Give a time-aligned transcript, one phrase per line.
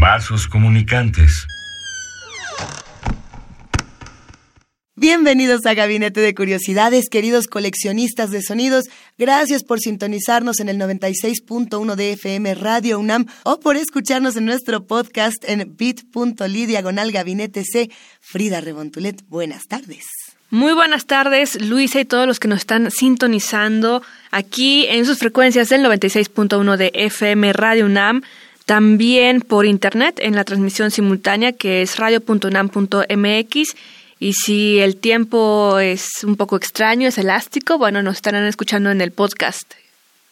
[0.00, 1.44] Vasos comunicantes.
[4.94, 8.84] Bienvenidos a Gabinete de Curiosidades, queridos coleccionistas de sonidos.
[9.18, 14.86] Gracias por sintonizarnos en el 96.1 de FM Radio UNAM o por escucharnos en nuestro
[14.86, 17.90] podcast en bit.ly diagonal gabinete C.
[18.20, 20.06] Frida Rebontulet, buenas tardes.
[20.50, 25.68] Muy buenas tardes, Luisa y todos los que nos están sintonizando aquí en sus frecuencias
[25.68, 28.22] del 96.1 de FM Radio UNAM,
[28.68, 33.74] también por internet en la transmisión simultánea que es radio.unam.mx
[34.20, 39.00] y si el tiempo es un poco extraño, es elástico, bueno, nos estarán escuchando en
[39.00, 39.72] el podcast.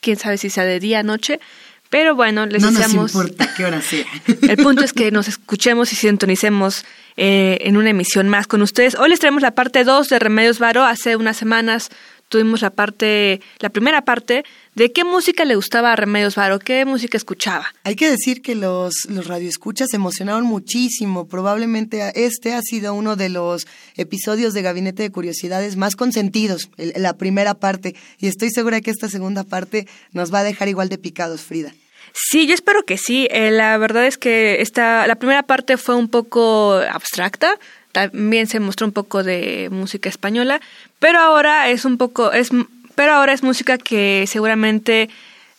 [0.03, 1.41] Quién sabe si sea de día, noche,
[1.89, 3.15] pero bueno, les no deseamos.
[3.15, 4.05] nos importa qué hora sea.
[4.43, 6.85] El punto es que nos escuchemos y sintonicemos
[7.17, 8.97] eh, en una emisión más con ustedes.
[8.97, 10.85] Hoy les traemos la parte 2 de Remedios Varo.
[10.85, 11.89] Hace unas semanas
[12.29, 16.85] tuvimos la parte, la primera parte de qué música le gustaba a Remedios Varo, qué
[16.85, 17.67] música escuchaba.
[17.85, 21.27] Hay que decir que los, los radioescuchas se emocionaron muchísimo.
[21.29, 23.67] Probablemente este ha sido uno de los
[23.97, 27.95] episodios de Gabinete de Curiosidades más consentidos, el- la primera parte.
[28.19, 31.73] Y estoy segura que esta segunda parte nos va a dejar igual de picados, Frida.
[32.13, 33.29] Sí, yo espero que sí.
[33.31, 37.59] Eh, la verdad es que esta, la primera parte fue un poco abstracta.
[37.97, 40.61] También se mostró un poco de música española,
[40.99, 42.51] pero ahora es un poco, es,
[42.95, 45.09] pero ahora es música que seguramente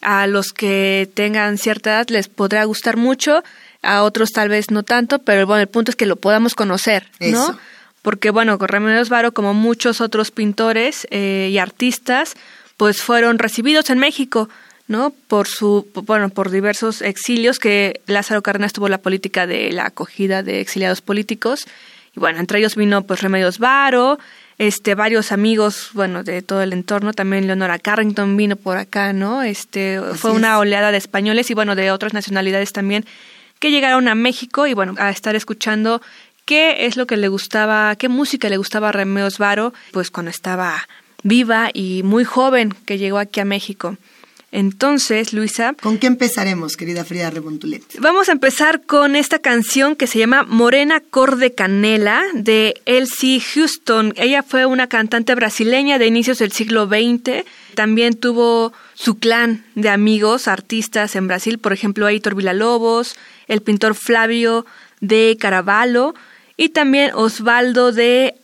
[0.02, 3.44] a los que tengan cierta edad les podrá gustar mucho,
[3.82, 7.08] a otros tal vez no tanto, pero bueno, el punto es que lo podamos conocer,
[7.20, 7.28] ¿no?
[7.28, 7.60] Eso.
[8.04, 12.36] Porque bueno, con Remedios Varo, como muchos otros pintores eh, y artistas,
[12.78, 14.48] pues fueron recibidos en México,
[14.88, 15.12] ¿no?
[15.28, 20.44] Por su, bueno, por diversos exilios que Lázaro Cárdenas tuvo la política de la acogida
[20.44, 21.66] de exiliados políticos.
[22.18, 24.18] Y bueno, entre ellos vino pues Remedios Varo,
[24.58, 29.44] este, varios amigos, bueno, de todo el entorno, también Leonora Carrington vino por acá, ¿no?
[29.44, 33.06] Este, fue una oleada de españoles y bueno, de otras nacionalidades también
[33.60, 36.02] que llegaron a México y bueno, a estar escuchando
[36.46, 40.32] qué es lo que le gustaba, qué música le gustaba a Remedios Varo, pues cuando
[40.32, 40.88] estaba
[41.22, 43.96] viva y muy joven que llegó aquí a México.
[44.52, 47.84] Entonces, Luisa, ¿Con qué empezaremos, querida Frida Rebontulet?
[48.00, 53.42] Vamos a empezar con esta canción que se llama Morena Cor de Canela de Elsie
[53.42, 54.14] Houston.
[54.16, 57.44] Ella fue una cantante brasileña de inicios del siglo XX.
[57.76, 63.96] También tuvo su clan de amigos, artistas en Brasil, por ejemplo, Heitor Villalobos, el pintor
[63.96, 64.66] Flavio
[65.02, 66.16] de Caravaggio
[66.56, 68.36] y también Osvaldo de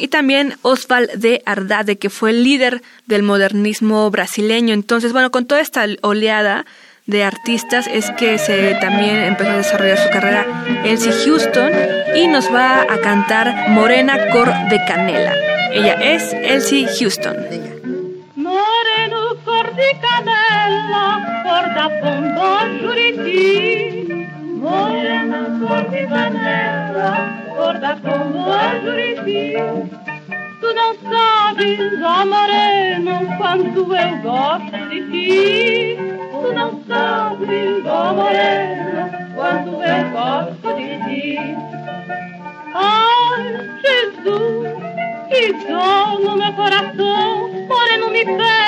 [0.00, 4.72] y también Oswald de Ardade, que fue el líder del modernismo brasileño.
[4.72, 6.64] Entonces, bueno, con toda esta oleada
[7.06, 10.46] de artistas es que se también empezó a desarrollar su carrera
[10.84, 11.72] Elsie Houston
[12.16, 15.34] y nos va a cantar Morena Cor de Canela.
[15.72, 17.36] Ella es Elsie Houston.
[18.36, 21.88] Moreno cor de canela, cor da
[24.70, 25.10] Juriti.
[25.30, 27.10] Morena cor de canela,
[27.54, 29.54] cor da pomba Juriti.
[30.60, 35.98] Tu não sabes, ó moreno, quanto eu gosto de ti.
[36.30, 41.38] Tu não sabes, ó moreno, quanto eu gosto de ti.
[42.74, 43.44] Ai,
[43.82, 44.68] Jesus,
[45.28, 47.50] que dor no meu coração.
[47.68, 48.59] Moreno me pega,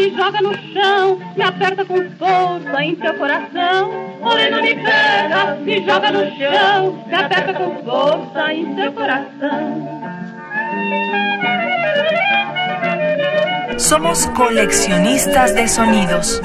[0.00, 3.90] me joga no chão, me aperta com força em teu coração.
[4.20, 10.00] Moreno me pega, me joga no chão, me aperta com força em teu coração.
[13.78, 16.40] Somos coleccionistas de sonidos.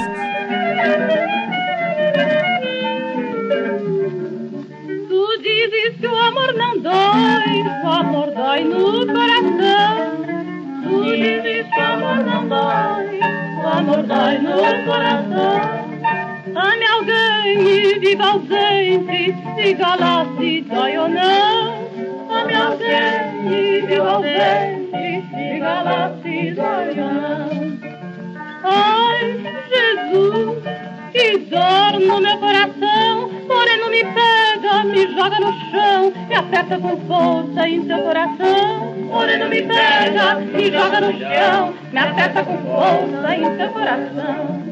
[5.08, 10.26] Tu dizes que o amor não dói, o amor dói no coração.
[10.84, 12.95] Tu dizes que o amor não dói,
[14.04, 15.86] dói no coração.
[16.56, 21.74] Ame alguém e viva ausente, diga lá se dói ou não.
[22.30, 27.46] Ame alguém e viva ausente, diga lá se dói ou não.
[28.64, 29.38] Ai,
[29.70, 30.64] Jesus,
[31.12, 33.30] que dor no meu coração.
[33.48, 35.65] Moreno me pega, me joga no chão,
[36.12, 38.96] me aperta com força em teu coração.
[38.96, 44.66] Moreno me pega, me joga no chão, me aperta com força em teu coração.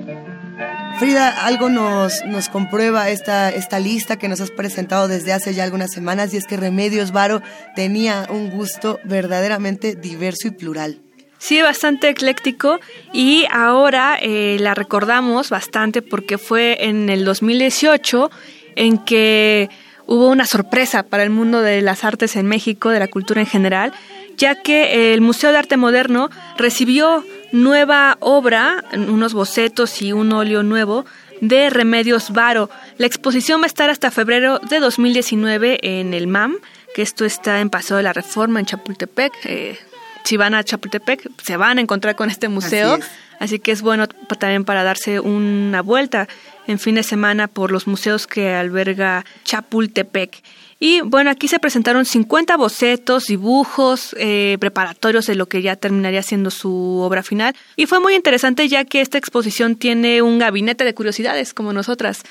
[0.99, 5.63] Frida, algo nos, nos comprueba esta, esta lista que nos has presentado desde hace ya
[5.63, 7.41] algunas semanas y es que Remedios Varo
[7.75, 11.01] tenía un gusto verdaderamente diverso y plural.
[11.39, 12.79] Sí, bastante ecléctico
[13.11, 18.31] y ahora eh, la recordamos bastante porque fue en el 2018
[18.75, 19.69] en que
[20.05, 23.47] hubo una sorpresa para el mundo de las artes en México, de la cultura en
[23.47, 23.93] general,
[24.37, 30.63] ya que el Museo de Arte Moderno recibió nueva obra, unos bocetos y un óleo
[30.63, 31.05] nuevo
[31.41, 32.69] de Remedios Varo.
[32.97, 36.57] La exposición va a estar hasta febrero de 2019 en el MAM,
[36.95, 39.33] que esto está en Paseo de la Reforma en Chapultepec.
[39.45, 39.77] Eh,
[40.23, 42.97] si van a Chapultepec, se van a encontrar con este museo.
[43.39, 46.29] Así, que es bueno también para darse una vuelta
[46.67, 50.41] en fin de semana por los museos que alberga Chapultepec.
[50.85, 56.21] Y bueno, aquí se presentaron 50 bocetos, dibujos eh, preparatorios de lo que ya terminaría
[56.21, 57.55] siendo su obra final.
[57.77, 62.23] Y fue muy interesante ya que esta exposición tiene un gabinete de curiosidades como nosotras,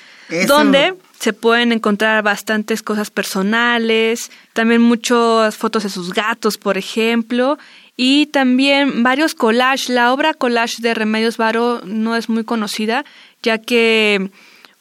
[0.46, 7.58] donde se pueden encontrar bastantes cosas personales, también muchas fotos de sus gatos, por ejemplo,
[7.96, 9.88] y también varios collages.
[9.88, 13.04] La obra collage de Remedios Varo no es muy conocida,
[13.42, 14.30] ya que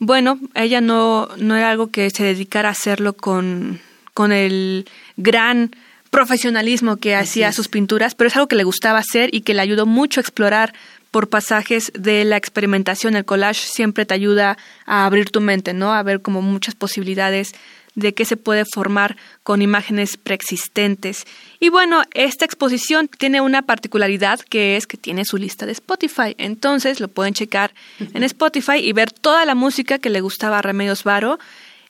[0.04, 3.80] bueno, ella no, no era algo que se dedicara a hacerlo con,
[4.16, 5.76] con el gran
[6.10, 9.62] profesionalismo que hacía sus pinturas, pero es algo que le gustaba hacer y que le
[9.62, 10.74] ayudó mucho a explorar
[11.12, 13.16] por pasajes de la experimentación.
[13.16, 15.94] El collage siempre te ayuda a abrir tu mente, ¿no?
[15.94, 17.54] A ver como muchas posibilidades
[17.96, 21.26] de qué se puede formar con imágenes preexistentes.
[21.60, 26.36] Y bueno, esta exposición tiene una particularidad que es que tiene su lista de Spotify.
[26.38, 30.62] Entonces lo pueden checar en Spotify y ver toda la música que le gustaba a
[30.62, 31.40] Remedios Varo.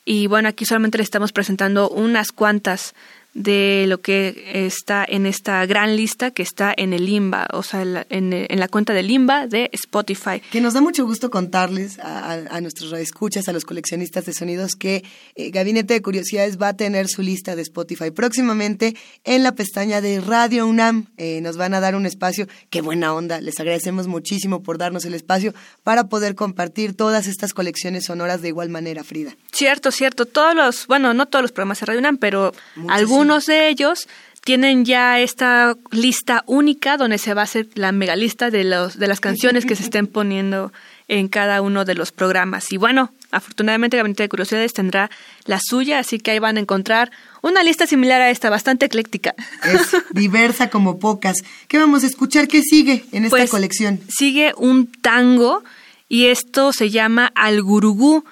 [0.04, 2.96] Y bueno, aquí solamente le estamos presentando unas cuantas
[3.34, 7.82] de lo que está en esta gran lista que está en el Limba, o sea,
[7.82, 10.42] en la, cuenta de Limba de Spotify.
[10.52, 14.76] Que nos da mucho gusto contarles a, a nuestros radioescuchas, a los coleccionistas de sonidos,
[14.76, 15.04] que
[15.36, 20.02] eh, Gabinete de Curiosidades va a tener su lista de Spotify próximamente en la pestaña
[20.02, 21.08] de Radio UNAM.
[21.18, 25.06] Eh, nos van a dar un espacio, qué buena onda, les agradecemos muchísimo por darnos
[25.06, 29.36] el espacio para poder compartir todas estas colecciones sonoras de igual manera, Frida.
[29.54, 32.54] Cierto, cierto, todos los, bueno, no todos los programas de Radio UNAM, pero
[32.90, 34.08] algunos algunos de ellos
[34.44, 39.08] tienen ya esta lista única donde se va a hacer la megalista de, los, de
[39.08, 40.74] las canciones que se estén poniendo
[41.08, 42.72] en cada uno de los programas.
[42.72, 45.12] Y bueno, afortunadamente Gabinete de Curiosidades tendrá
[45.46, 49.36] la suya, así que ahí van a encontrar una lista similar a esta, bastante ecléctica.
[49.64, 51.38] Es diversa como pocas.
[51.68, 52.48] ¿Qué vamos a escuchar?
[52.48, 54.00] ¿Qué sigue en esta pues, colección?
[54.10, 55.64] Sigue un tango
[56.10, 58.24] y esto se llama Al Gurugú.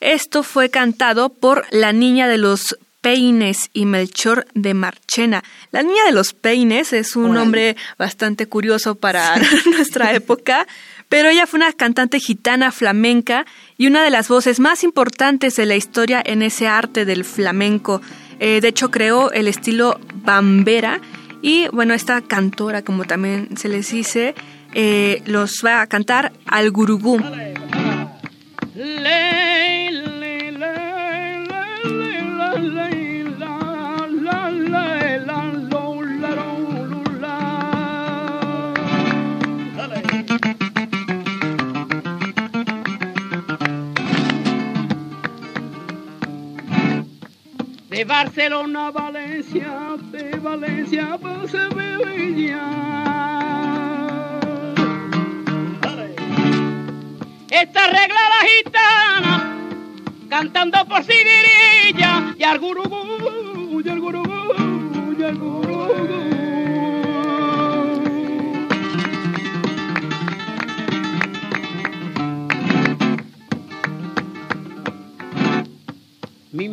[0.00, 5.44] Esto fue cantado por la niña de los Peines y Melchor de Marchena.
[5.70, 9.36] La niña de los Peines es un nombre bastante curioso para
[9.76, 10.66] nuestra época,
[11.08, 13.46] pero ella fue una cantante gitana flamenca
[13.76, 18.02] y una de las voces más importantes de la historia en ese arte del flamenco.
[18.40, 21.00] Eh, de hecho, creó el estilo bambera
[21.40, 24.34] y, bueno, esta cantora, como también se les dice,
[24.74, 27.18] eh, los va a cantar al gurugú.
[28.74, 29.17] de
[48.08, 52.64] Barcelona Valencia, de Valencia Sevilla.
[57.50, 59.56] Esta regla la gitana,
[60.30, 62.58] cantando por Sibirilla, y al
[63.84, 64.00] y al
[65.18, 65.67] y al.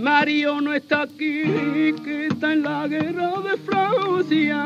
[0.06, 4.64] Mario no está aquí, que está en la guerra de Francia.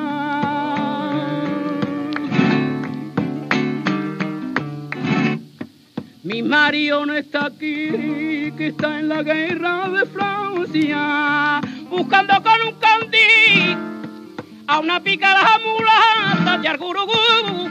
[6.24, 12.74] Mi Mario no está aquí, que está en la guerra de Francia, buscando con un
[12.82, 13.78] candí
[14.68, 17.70] a una pica de mulata, y al gurugú,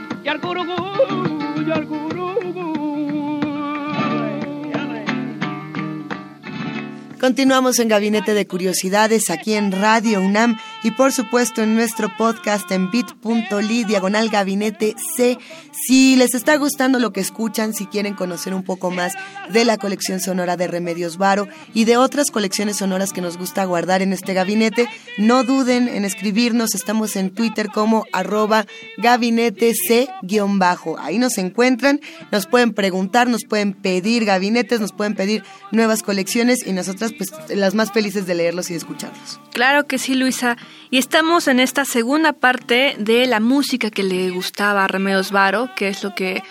[7.19, 12.71] Continuamos en Gabinete de Curiosidades aquí en Radio UNAM y por supuesto en nuestro podcast
[12.71, 15.37] en bit.ly diagonal gabinete C.
[15.71, 19.13] Si les está gustando lo que escuchan, si quieren conocer un poco más
[19.49, 23.65] de la colección sonora de Remedios Varo y de otras colecciones sonoras que nos gusta
[23.65, 26.75] guardar en este gabinete, no duden en escribirnos.
[26.75, 28.65] Estamos en Twitter como arroba
[28.97, 30.97] gabinete C-bajo.
[30.99, 31.99] Ahí nos encuentran,
[32.31, 37.31] nos pueden preguntar, nos pueden pedir gabinetes, nos pueden pedir nuevas colecciones y nosotras pues
[37.49, 39.39] las más felices de leerlos y de escucharlos.
[39.51, 40.57] Claro que sí, Luisa.
[40.89, 45.69] Y estamos en esta segunda parte de la música que le gustaba a Remedios Varo,
[45.75, 46.43] que es lo que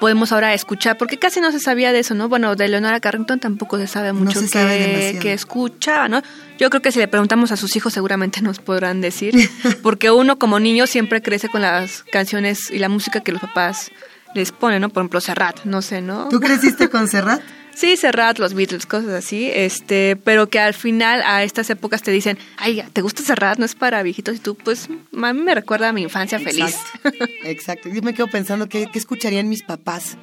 [0.00, 2.28] podemos ahora escuchar, porque casi no se sabía de eso, ¿no?
[2.28, 6.22] Bueno, de Leonora Carrington tampoco se sabe mucho que, que, escuchaba, ¿no?
[6.58, 9.34] Yo creo que si le preguntamos a sus hijos seguramente nos podrán decir,
[9.82, 13.90] porque uno como niño siempre crece con las canciones y la música que los papás
[14.34, 14.88] les ponen, ¿no?
[14.88, 16.28] Por ejemplo, Serrat, no sé, ¿no?
[16.28, 17.42] ¿Tú creciste con Serrat?
[17.74, 22.10] Sí, Serrat, los Beatles, cosas así, este, pero que al final a estas épocas te
[22.10, 23.58] dicen, ay, ¿te gusta Serrat?
[23.58, 26.76] No es para viejitos y tú, pues, a mí me recuerda a mi infancia feliz.
[27.44, 30.16] Exacto, yo me quedo pensando qué, qué escucharían mis papás.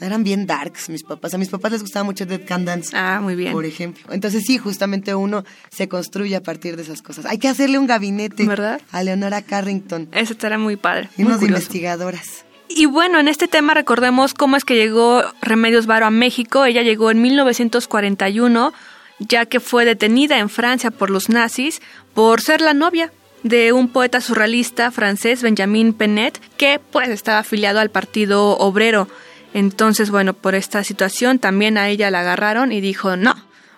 [0.00, 1.32] Eran bien darks mis papás.
[1.34, 2.90] A mis papás les gustaba mucho Dead Can Dance.
[2.92, 3.52] Ah, muy bien.
[3.52, 4.02] Por ejemplo.
[4.12, 7.24] Entonces sí, justamente uno se construye a partir de esas cosas.
[7.24, 8.80] Hay que hacerle un gabinete ¿verdad?
[8.90, 10.08] a Leonora Carrington.
[10.10, 11.08] Eso estará muy padre.
[11.16, 12.44] Y unos investigadoras.
[12.74, 16.64] Y bueno, en este tema recordemos cómo es que llegó Remedios Varo a México.
[16.64, 18.72] Ella llegó en 1941,
[19.18, 21.82] ya que fue detenida en Francia por los nazis
[22.14, 23.12] por ser la novia
[23.42, 29.08] de un poeta surrealista francés, Benjamin Penet, que pues estaba afiliado al Partido Obrero.
[29.52, 33.34] Entonces, bueno, por esta situación también a ella la agarraron y dijo, no,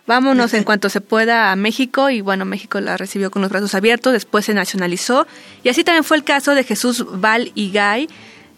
[0.06, 3.74] vámonos en cuanto se pueda a México y bueno, México la recibió con los brazos
[3.74, 5.26] abiertos, después se nacionalizó
[5.64, 8.08] y así también fue el caso de Jesús Val y Gay,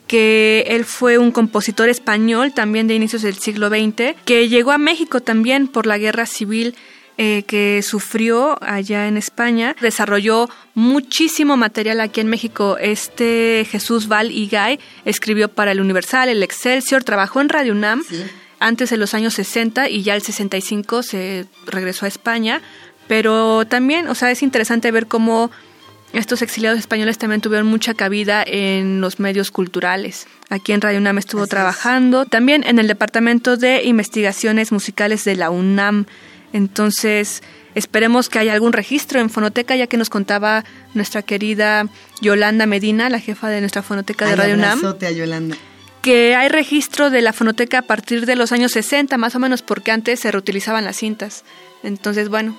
[0.07, 4.79] que él fue un compositor español también de inicios del siglo XX, que llegó a
[4.79, 6.75] México también por la guerra civil
[7.19, 9.75] eh, que sufrió allá en España.
[9.81, 12.77] Desarrolló muchísimo material aquí en México.
[12.79, 18.03] Este Jesús Val y Gay escribió para el Universal, el Excelsior, trabajó en Radio UNAM.
[18.59, 22.61] Antes de los años 60 y ya el 65 se regresó a España,
[23.07, 25.51] pero también, o sea, es interesante ver cómo
[26.13, 30.27] estos exiliados españoles también tuvieron mucha cabida en los medios culturales.
[30.49, 35.51] Aquí en Radio UNAM estuvo trabajando, también en el Departamento de Investigaciones Musicales de la
[35.51, 36.07] UNAM.
[36.53, 37.43] Entonces,
[37.75, 41.87] esperemos que haya algún registro en Fonoteca, ya que nos contaba nuestra querida
[42.21, 44.83] Yolanda Medina, la jefa de nuestra Fonoteca de Radio UNAM.
[44.85, 45.57] A Yolanda
[46.07, 49.63] que hay registro de la fonoteca a partir de los años 60, más o menos,
[49.63, 51.43] porque antes se reutilizaban las cintas.
[51.83, 52.57] Entonces, bueno,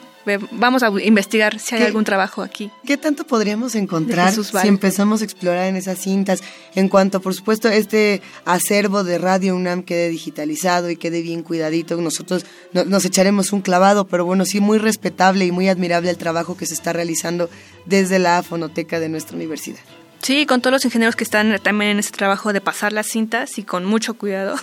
[0.51, 2.69] vamos a investigar si hay algún trabajo aquí.
[2.86, 6.41] ¿Qué tanto podríamos encontrar si empezamos a explorar en esas cintas?
[6.75, 11.96] En cuanto, por supuesto, este acervo de Radio UNAM quede digitalizado y quede bien cuidadito,
[11.98, 16.57] nosotros nos echaremos un clavado, pero bueno, sí muy respetable y muy admirable el trabajo
[16.57, 17.50] que se está realizando
[17.86, 19.79] desde la fonoteca de nuestra universidad.
[20.22, 23.57] Sí, con todos los ingenieros que están también en ese trabajo de pasar las cintas
[23.57, 24.55] y con mucho cuidado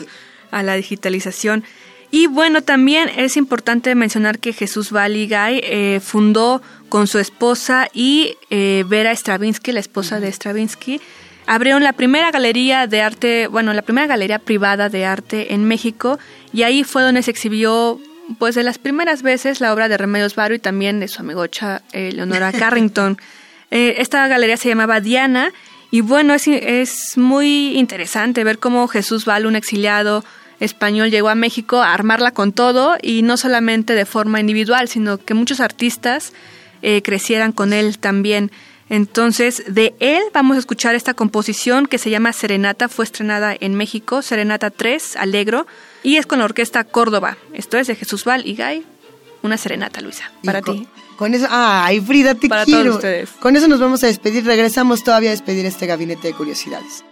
[0.50, 1.64] a la digitalización.
[2.14, 8.37] Y bueno, también es importante mencionar que Jesús Valigay eh, fundó con su esposa y
[8.50, 11.00] eh, Vera Stravinsky, la esposa de Stravinsky,
[11.47, 16.21] abrieron la primera galería de arte, bueno, la primera galería privada de arte en México
[16.52, 17.99] y ahí fue donde se exhibió
[18.38, 21.83] pues de las primeras veces la obra de Remedios Varo y también de su amigocha
[21.92, 23.18] eh, Leonora Carrington.
[23.71, 25.52] esta galería se llamaba Diana
[25.90, 30.25] y bueno, es, es muy interesante ver cómo Jesús Val, un exiliado,
[30.61, 35.18] español llegó a México a armarla con todo y no solamente de forma individual, sino
[35.18, 36.32] que muchos artistas
[36.82, 38.50] eh, crecieran con él también.
[38.88, 43.75] Entonces, de él vamos a escuchar esta composición que se llama Serenata, fue estrenada en
[43.75, 45.66] México, Serenata 3, Alegro,
[46.02, 47.38] y es con la orquesta Córdoba.
[47.54, 48.84] Esto es de Jesús Val y Gay,
[49.42, 50.87] una serenata, Luisa, para ti.
[51.16, 52.82] Con eso, ay, Frida, te para quiero.
[52.82, 53.30] Todos ustedes.
[53.40, 57.04] Con eso nos vamos a despedir, regresamos todavía a despedir este gabinete de curiosidades.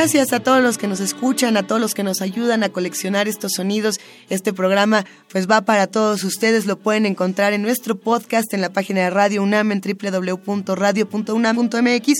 [0.00, 3.28] Gracias a todos los que nos escuchan, a todos los que nos ayudan a coleccionar
[3.28, 4.00] estos sonidos.
[4.30, 6.64] Este programa pues va para todos ustedes.
[6.64, 12.12] Lo pueden encontrar en nuestro podcast en la página de Radio UNAM en www.radio.unam.mx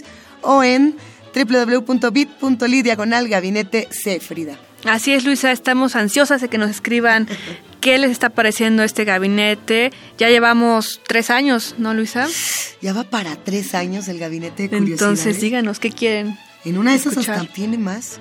[0.42, 0.94] o en
[1.34, 4.58] www.bit.ly diagonal gabinete C, Frida.
[4.84, 7.28] Así es, Luisa, estamos ansiosas de que nos escriban
[7.80, 9.90] qué les está pareciendo este gabinete.
[10.18, 12.28] Ya llevamos tres años, ¿no, Luisa?
[12.82, 14.76] Ya va para tres años el gabinete de.
[14.76, 16.36] Entonces, díganos qué quieren.
[16.64, 18.20] En una de esas hasta tiene más.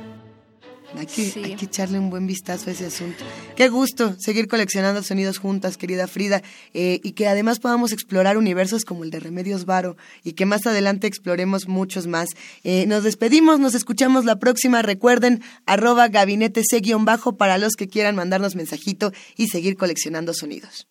[0.97, 1.43] Hay que, Sí.
[1.43, 3.23] hay que echarle un buen vistazo a ese asunto.
[3.55, 6.41] Qué gusto seguir coleccionando sonidos juntas, querida Frida,
[6.73, 10.65] eh, y que además podamos explorar universos como el de Remedios Varo y que más
[10.65, 12.29] adelante exploremos muchos más.
[12.63, 14.81] Eh, nos despedimos, nos escuchamos la próxima.
[14.81, 20.87] Recuerden, arroba gabinete C-bajo para los que quieran mandarnos mensajito y seguir coleccionando sonidos.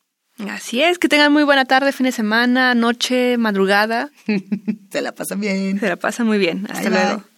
[0.49, 4.13] Así es, que tengan muy buena tarde, fin de semana, noche, madrugada.
[4.93, 5.81] Se la pasan bien.
[5.81, 6.69] Se la pasan muy bien.
[6.71, 7.38] Hasta Bye, bye.